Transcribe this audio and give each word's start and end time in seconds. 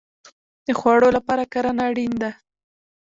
د 0.67 0.69
خوړو 0.79 1.09
لپاره 1.17 1.43
کرنه 1.53 1.81
اړین 1.89 2.13
ده 2.21 2.31